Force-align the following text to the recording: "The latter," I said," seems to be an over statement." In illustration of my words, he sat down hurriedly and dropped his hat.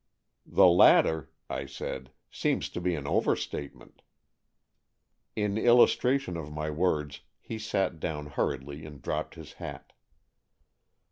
"The 0.47 0.65
latter," 0.65 1.29
I 1.47 1.67
said," 1.67 2.09
seems 2.31 2.69
to 2.69 2.81
be 2.81 2.95
an 2.95 3.05
over 3.05 3.35
statement." 3.35 4.01
In 5.35 5.59
illustration 5.59 6.35
of 6.37 6.51
my 6.51 6.71
words, 6.71 7.21
he 7.39 7.59
sat 7.59 7.99
down 7.99 8.25
hurriedly 8.25 8.83
and 8.83 8.99
dropped 8.99 9.35
his 9.35 9.53
hat. 9.61 9.93